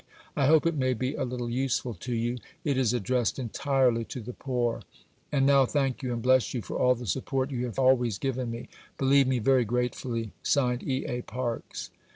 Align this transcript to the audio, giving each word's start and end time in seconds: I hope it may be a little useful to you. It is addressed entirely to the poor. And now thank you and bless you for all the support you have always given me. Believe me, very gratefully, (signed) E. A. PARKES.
I 0.35 0.47
hope 0.47 0.65
it 0.65 0.73
may 0.73 0.95
be 0.95 1.13
a 1.13 1.23
little 1.23 1.47
useful 1.47 1.93
to 1.93 2.11
you. 2.15 2.39
It 2.63 2.75
is 2.75 2.91
addressed 2.91 3.37
entirely 3.37 4.03
to 4.05 4.19
the 4.19 4.33
poor. 4.33 4.81
And 5.31 5.45
now 5.45 5.67
thank 5.67 6.01
you 6.01 6.11
and 6.11 6.23
bless 6.23 6.55
you 6.55 6.63
for 6.63 6.75
all 6.79 6.95
the 6.95 7.05
support 7.05 7.51
you 7.51 7.65
have 7.65 7.77
always 7.77 8.17
given 8.17 8.49
me. 8.49 8.67
Believe 8.97 9.27
me, 9.27 9.37
very 9.37 9.63
gratefully, 9.63 10.31
(signed) 10.41 10.81
E. 10.81 11.05
A. 11.05 11.21
PARKES. 11.21 11.91